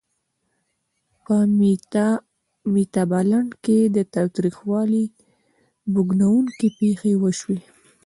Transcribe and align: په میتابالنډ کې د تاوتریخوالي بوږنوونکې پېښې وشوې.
په 1.25 1.35
میتابالنډ 2.73 3.51
کې 3.63 3.79
د 3.95 3.97
تاوتریخوالي 4.13 5.03
بوږنوونکې 5.93 6.67
پېښې 6.79 7.13
وشوې. 7.23 7.59